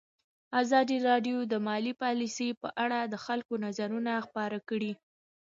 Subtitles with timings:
[0.61, 4.93] ازادي راډیو د مالي پالیسي په اړه د خلکو نظرونه خپاره کړي.